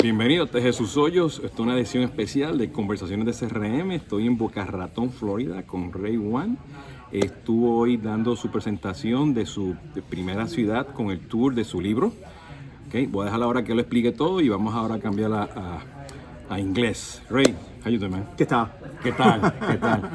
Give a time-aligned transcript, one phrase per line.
[0.00, 1.40] Bienvenido, este es Jesús Hoyos.
[1.42, 3.90] Esta es una edición especial de Conversaciones de CRM.
[3.90, 6.56] Estoy en Boca Ratón, Florida, con Ray One.
[7.10, 11.80] Estuvo hoy dando su presentación de su de primera ciudad con el tour de su
[11.80, 12.12] libro.
[12.86, 15.42] Okay, voy a dejar ahora que lo explique todo y vamos ahora a cambiar a,
[15.42, 15.82] a,
[16.48, 17.20] a inglés.
[17.28, 18.28] Ray, how you doing, man?
[18.36, 18.70] ¿Qué tal?
[19.02, 19.52] ¿Qué tal?
[19.68, 20.10] ¿Qué tal?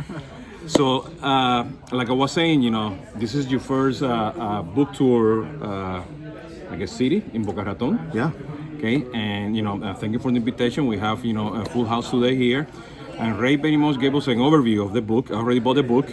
[0.66, 4.94] So, uh, like I was saying, you know, this is your first uh, uh, book
[4.94, 6.02] tour, uh,
[6.72, 8.00] I guess, city in Boca Raton.
[8.14, 8.32] Yeah.
[8.84, 10.88] Okay, and you know, uh, thank you for the invitation.
[10.88, 12.68] We have, you know, a full house today here.
[13.18, 15.32] And Ray Benimos gave us an overview of the book.
[15.32, 16.12] I already bought the book.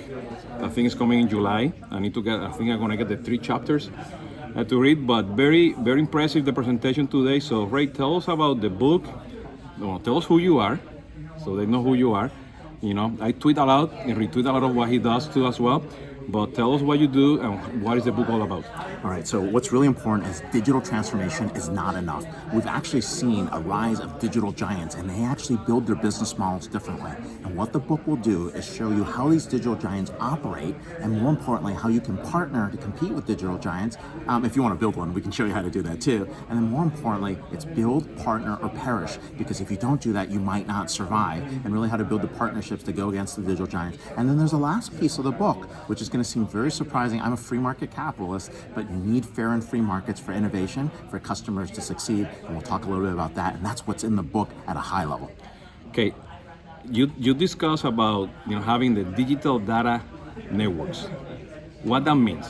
[0.61, 1.73] I think it's coming in July.
[1.91, 3.91] I need to get, I think I'm gonna get the three chapters
[4.55, 7.41] uh, to read, but very, very impressive the presentation today.
[7.41, 9.05] So, Ray, tell us about the book.
[9.77, 10.78] Well, tell us who you are,
[11.42, 12.30] so they know who you are.
[12.83, 15.45] You know, I tweet a lot and retweet a lot of what he does too
[15.48, 15.83] as well.
[16.30, 18.65] But tell us what you do and what is the book all about.
[19.02, 22.25] All right, so what's really important is digital transformation is not enough.
[22.53, 26.69] We've actually seen a rise of digital giants, and they actually build their business models
[26.69, 27.11] differently.
[27.45, 31.20] And what the book will do is show you how these digital giants operate, and
[31.20, 33.97] more importantly, how you can partner to compete with digital giants.
[34.28, 36.00] Um, if you want to build one, we can show you how to do that
[36.00, 36.28] too.
[36.48, 39.19] And then more importantly, it's build, partner, or perish.
[39.37, 41.42] Because if you don't do that, you might not survive.
[41.65, 43.98] And really, how to build the partnerships to go against the digital giants.
[44.17, 46.70] And then there's the last piece of the book, which is going to seem very
[46.70, 47.20] surprising.
[47.20, 51.18] I'm a free market capitalist, but you need fair and free markets for innovation, for
[51.18, 52.28] customers to succeed.
[52.44, 53.54] And we'll talk a little bit about that.
[53.54, 55.30] And that's what's in the book at a high level.
[55.88, 56.14] Okay,
[56.91, 60.02] you you discuss about you know having the digital data
[60.50, 61.08] networks.
[61.82, 62.46] What that means?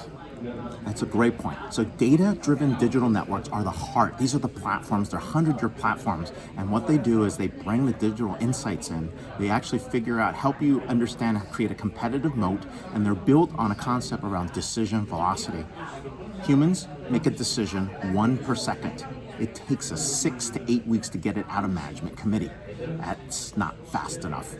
[0.84, 1.58] That's a great point.
[1.70, 4.18] So, data driven digital networks are the heart.
[4.18, 6.32] These are the platforms, they're 100 year platforms.
[6.56, 9.12] And what they do is they bring the digital insights in.
[9.38, 12.62] They actually figure out, help you understand, create a competitive moat,
[12.94, 15.64] and they're built on a concept around decision velocity.
[16.44, 19.04] Humans make a decision one per second.
[19.38, 22.50] It takes us six to eight weeks to get it out of management committee.
[22.98, 24.54] That's not fast enough.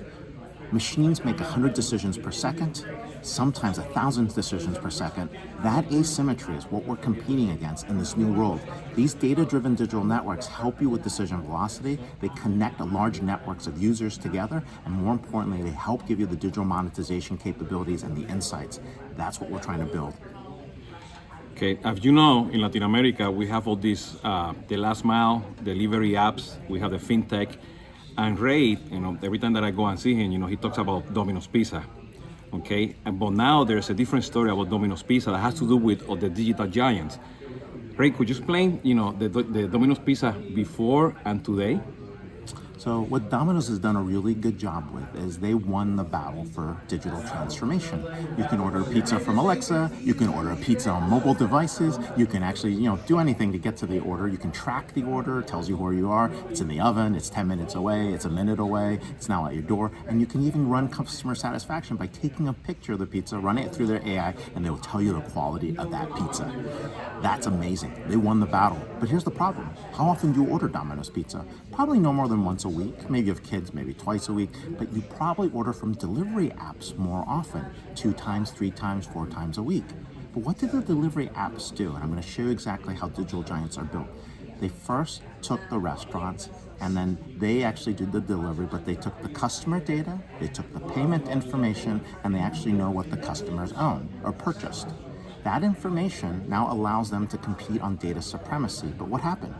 [0.72, 2.84] Machines make 100 decisions per second,
[3.22, 5.28] sometimes 1,000 decisions per second.
[5.62, 8.60] That asymmetry is what we're competing against in this new world.
[8.94, 11.98] These data driven digital networks help you with decision velocity.
[12.20, 16.36] They connect large networks of users together, and more importantly, they help give you the
[16.36, 18.80] digital monetization capabilities and the insights.
[19.16, 20.14] That's what we're trying to build.
[21.52, 25.44] Okay, as you know, in Latin America, we have all these uh, the last mile
[25.62, 26.56] delivery apps.
[26.68, 27.56] We have the fintech,
[28.20, 30.56] and Ray, you know, every time that I go and see him, you know, he
[30.56, 31.82] talks about Domino's Pizza.
[32.52, 35.76] Okay, and, but now there's a different story about Domino's Pizza that has to do
[35.76, 37.18] with the digital giants.
[37.96, 41.80] Ray, could you explain, you know, the, the Domino's Pizza before and today?
[42.80, 46.46] So, what Domino's has done a really good job with is they won the battle
[46.46, 48.02] for digital transformation.
[48.38, 52.24] You can order pizza from Alexa, you can order a pizza on mobile devices, you
[52.24, 54.28] can actually, you know, do anything to get to the order.
[54.28, 57.14] You can track the order, it tells you where you are, it's in the oven,
[57.14, 60.26] it's 10 minutes away, it's a minute away, it's now at your door, and you
[60.26, 63.88] can even run customer satisfaction by taking a picture of the pizza, running it through
[63.88, 66.50] their AI, and they will tell you the quality of that pizza.
[67.20, 67.92] That's amazing.
[68.08, 68.80] They won the battle.
[68.98, 69.68] But here's the problem.
[69.92, 71.44] How often do you order Domino's pizza?
[71.72, 73.10] Probably no more than once a week.
[73.10, 76.96] Maybe you have kids, maybe twice a week, but you probably order from delivery apps
[76.96, 79.84] more often, two times, three times, four times a week.
[80.32, 81.88] But what did the delivery apps do?
[81.94, 84.08] And I'm going to show you exactly how digital giants are built.
[84.60, 86.50] They first took the restaurants
[86.80, 90.72] and then they actually did the delivery, but they took the customer data, they took
[90.72, 94.88] the payment information, and they actually know what the customers own or purchased.
[95.44, 98.92] That information now allows them to compete on data supremacy.
[98.96, 99.54] But what happened?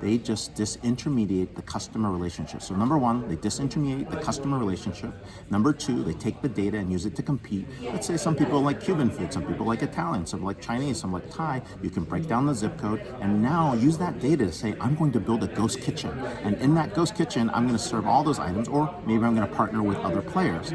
[0.00, 2.62] They just disintermediate the customer relationship.
[2.62, 5.12] So, number one, they disintermediate the customer relationship.
[5.50, 7.66] Number two, they take the data and use it to compete.
[7.82, 11.12] Let's say some people like Cuban food, some people like Italian, some like Chinese, some
[11.12, 11.62] like Thai.
[11.82, 14.94] You can break down the zip code and now use that data to say, I'm
[14.94, 16.10] going to build a ghost kitchen.
[16.42, 19.34] And in that ghost kitchen, I'm going to serve all those items, or maybe I'm
[19.34, 20.72] going to partner with other players.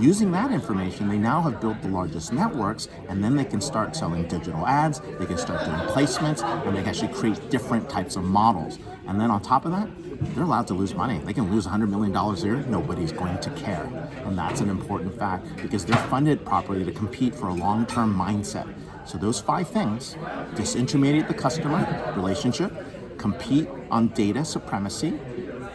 [0.00, 3.96] Using that information, they now have built the largest networks, and then they can start
[3.96, 8.14] selling digital ads, they can start doing placements, and they can actually create different types
[8.14, 8.78] of models.
[9.08, 9.88] And then on top of that,
[10.34, 11.18] they're allowed to lose money.
[11.18, 13.84] They can lose $100 million a year, nobody's going to care.
[14.24, 18.14] And that's an important fact because they're funded properly to compete for a long term
[18.14, 18.72] mindset.
[19.04, 20.14] So, those five things
[20.54, 22.72] disintermediate the customer relationship,
[23.16, 25.18] compete on data supremacy,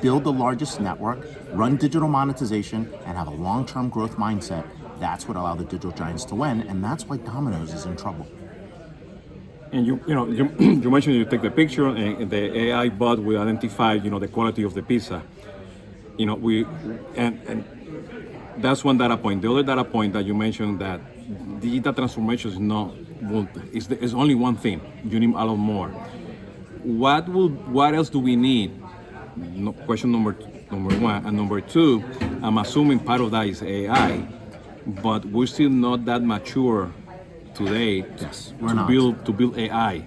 [0.03, 1.19] build the largest network,
[1.53, 4.65] run digital monetization, and have a long term growth mindset.
[4.99, 8.27] That's what allowed the digital giants to win, and that's why Domino's is in trouble.
[9.71, 10.45] And you, you know, you,
[10.83, 14.27] you mentioned you take the picture and the AI bot will identify, you know, the
[14.27, 15.23] quality of the pizza.
[16.17, 16.65] You know, we,
[17.15, 17.59] and, and
[18.57, 19.41] that's one data point.
[19.41, 20.99] The other data point that you mentioned that
[21.59, 22.93] digital transformation is not,
[23.71, 24.79] is, the, is only one thing.
[25.05, 25.87] You need a lot more.
[26.83, 28.82] What will, what else do we need
[29.35, 30.35] no, question number
[30.71, 32.03] number one and number two.
[32.41, 34.27] I'm assuming part of that is AI,
[34.85, 36.91] but we're still not that mature
[37.53, 40.05] today Yes, we're to build to build AI.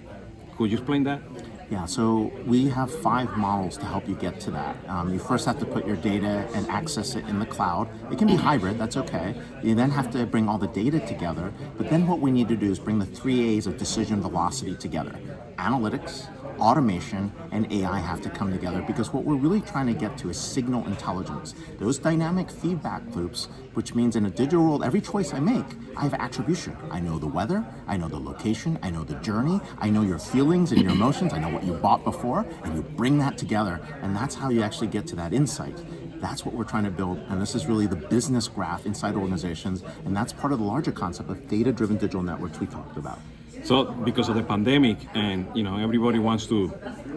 [0.57, 1.21] Could you explain that?
[1.69, 4.77] Yeah, so we have five models to help you get to that.
[4.89, 7.89] Um, you first have to put your data and access it in the cloud.
[8.13, 9.35] It can be hybrid, that's okay.
[9.65, 11.53] You then have to bring all the data together.
[11.77, 14.77] But then what we need to do is bring the three A's of decision velocity
[14.77, 15.19] together
[15.59, 16.29] analytics,
[16.59, 20.31] automation, and AI have to come together because what we're really trying to get to
[20.31, 21.55] is signal intelligence.
[21.79, 25.65] Those dynamic feedback loops, which means in a digital world, every choice I make,
[25.97, 26.77] I have attribution.
[26.91, 30.19] I know the weather, I know the location, I know the journey, I know your
[30.19, 33.81] feelings and your emotions, I know what you bought before, and you bring that together,
[34.03, 35.77] and that's how you actually get to that insight.
[36.21, 39.83] That's what we're trying to build, and this is really the business graph inside organizations,
[40.05, 43.21] and that's part of the larger concept of data-driven digital networks we talked about.
[43.65, 46.59] So because of the pandemic, and you know everybody wants to,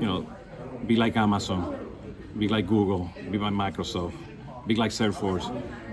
[0.01, 0.25] you know,
[0.87, 1.61] be like Amazon,
[2.37, 4.13] be like Google, be like Microsoft,
[4.65, 5.47] be like Salesforce.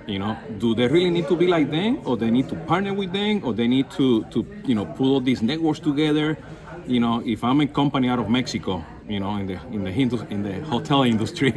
[0.06, 2.94] You know, do they really need to be like them, or they need to partner
[2.94, 6.38] with them, or they need to to you know pull all these networks together?
[6.87, 9.91] You know, if I'm a company out of Mexico, you know, in the in the
[9.91, 11.53] indus- in the hotel industry,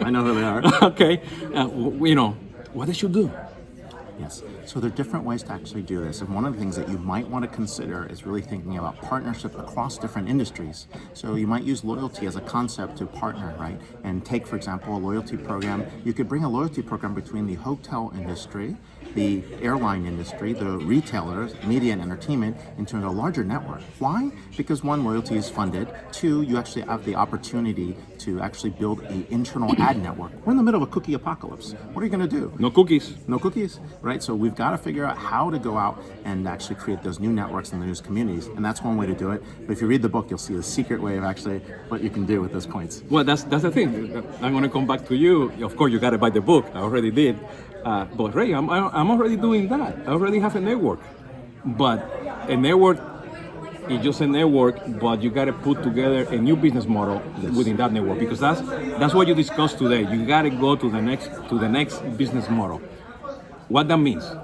[0.00, 0.62] I know who they are.
[0.90, 1.22] okay,
[1.54, 2.36] uh, w- you know,
[2.74, 3.30] what they should do.
[4.18, 4.42] Yes.
[4.64, 6.20] So there are different ways to actually do this.
[6.20, 9.00] And one of the things that you might want to consider is really thinking about
[9.02, 10.86] partnership across different industries.
[11.14, 13.80] So you might use loyalty as a concept to partner, right?
[14.04, 15.84] And take, for example, a loyalty program.
[16.04, 18.76] You could bring a loyalty program between the hotel industry,
[19.14, 23.80] the airline industry, the retailers, media and entertainment into a larger network.
[23.98, 24.30] Why?
[24.56, 25.88] Because one, loyalty is funded.
[26.12, 30.32] Two, you actually have the opportunity to actually build an internal ad network.
[30.44, 31.72] We're in the middle of a cookie apocalypse.
[31.92, 32.52] What are you going to do?
[32.58, 33.14] No cookies.
[33.28, 34.22] no cookies, right?
[34.22, 37.32] So we've got to figure out how to go out and actually create those new
[37.32, 39.42] networks and those new communities, and that's one way to do it.
[39.66, 41.58] But if you read the book, you'll see the secret way of actually
[41.88, 43.02] what you can do with those points.
[43.10, 43.88] Well, that's that's the thing.
[44.42, 45.50] I'm gonna come back to you.
[45.64, 46.66] Of course, you gotta buy the book.
[46.74, 47.38] I already did.
[47.84, 49.96] Uh, but Ray, I'm I'm already doing that.
[50.06, 51.00] I already have a network.
[51.64, 51.98] But
[52.48, 52.98] a network
[53.88, 54.76] is just a network.
[55.00, 57.22] But you gotta put together a new business model
[57.56, 58.60] within that network because that's
[59.00, 60.02] that's what you discussed today.
[60.12, 62.80] You gotta go to the next to the next business model.
[63.74, 64.38] What that means?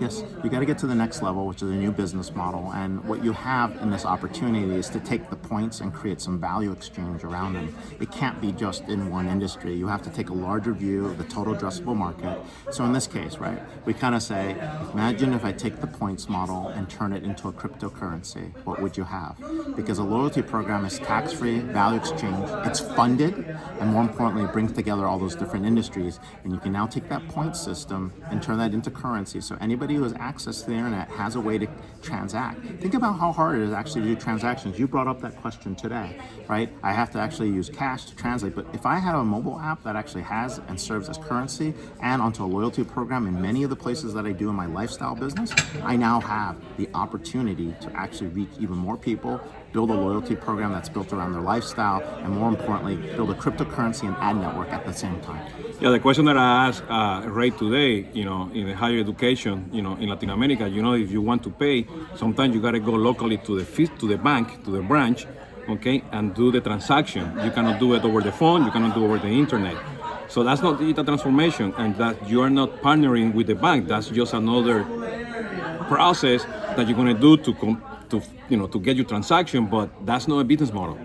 [0.00, 2.72] Yes, you got to get to the next level, which is a new business model.
[2.72, 6.40] And what you have in this opportunity is to take the points and create some
[6.40, 7.74] value exchange around them.
[8.00, 9.74] It can't be just in one industry.
[9.74, 12.38] You have to take a larger view of the total addressable market.
[12.70, 14.56] So in this case, right, we kind of say,
[14.92, 18.52] imagine if I take the points model and turn it into a cryptocurrency.
[18.64, 19.36] What would you have?
[19.76, 22.48] Because a loyalty program is tax-free, value exchange.
[22.66, 23.34] It's funded,
[23.80, 26.20] and more importantly, it brings together all those different industries.
[26.44, 29.40] And you can now take that point system and turn that into currency.
[29.40, 31.66] So anybody who has access to the internet has a way to
[32.02, 32.60] transact.
[32.82, 34.78] Think about how hard it is actually to do transactions.
[34.78, 36.68] You brought up that question today, right?
[36.82, 39.82] I have to actually use cash to translate, but if I had a mobile app
[39.84, 41.72] that actually has and serves as currency
[42.02, 44.66] and onto a loyalty program in many of the places that I do in my
[44.66, 45.50] lifestyle business,
[45.82, 49.40] I now have the opportunity to actually reach even more people,
[49.72, 54.04] build a loyalty program that's built around their lifestyle, and more importantly, build a cryptocurrency
[54.06, 55.44] and ad network at the same time.
[55.80, 59.68] Yeah, the question that I asked uh, Ray today, you know, in the higher education,
[59.72, 62.80] you know, in Latin America, you know, if you want to pay, sometimes you gotta
[62.80, 65.26] go locally to the to the bank, to the branch,
[65.68, 67.24] okay, and do the transaction.
[67.44, 68.64] You cannot do it over the phone.
[68.64, 69.76] You cannot do it over the internet.
[70.28, 73.88] So that's not digital transformation, and that you are not partnering with the bank.
[73.88, 74.84] That's just another
[75.88, 76.44] process
[76.76, 77.82] that you're gonna do to com-
[78.12, 80.98] to you know to get your transaction, but that's not a business model,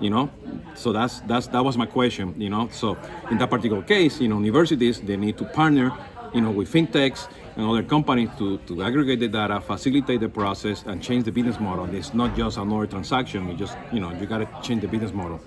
[0.00, 0.30] you know.
[0.74, 2.68] So that's that's that was my question, you know.
[2.72, 2.96] So
[3.30, 5.92] in that particular case, you know, universities they need to partner,
[6.32, 10.84] you know, with fintechs and other companies to, to aggregate the data, facilitate the process,
[10.86, 11.84] and change the business model.
[11.94, 13.48] It's not just another transaction.
[13.48, 15.40] You just you know you gotta change the business model.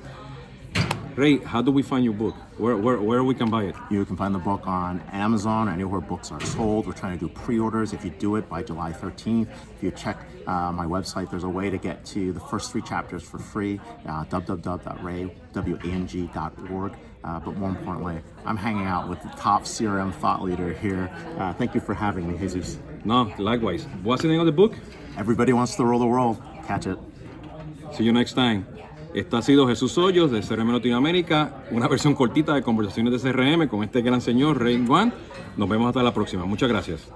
[1.16, 2.36] Ray, how do we find your book?
[2.58, 3.76] Where where where we can buy it?
[3.90, 6.88] You can find the book on Amazon or anywhere books are sold.
[6.88, 7.94] We're trying to do pre-orders.
[7.94, 11.50] If you do it by July 13th, if you check uh, my website, there's a
[11.50, 13.80] way to get to the first three chapters for free.
[14.06, 16.94] Uh, www.raywang.org.
[17.24, 21.10] Uh, but more importantly, I'm hanging out with the top CRM thought leader here.
[21.40, 22.78] Uh, thank you for having me, Jesus.
[23.06, 23.86] No, likewise.
[24.04, 24.76] What's the name of the book?
[25.18, 26.44] Everybody wants to rule the world.
[26.68, 27.00] Catch it.
[27.94, 28.68] See you next time.
[29.16, 33.70] Esto ha sido Jesús Hoyos de CRM Latinoamérica, una versión cortita de conversaciones de CRM
[33.70, 35.14] con este gran señor Ray Juan.
[35.56, 36.44] Nos vemos hasta la próxima.
[36.46, 37.10] Muchas gracias.